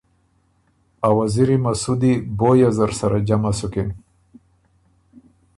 ا 1.07 1.09
وزیري 1.17 1.57
مسودی 1.63 2.13
بویه 2.37 2.69
نر 2.77 2.91
سره 2.99 3.17
جمع 3.27 3.51
سُکِن 3.59 3.89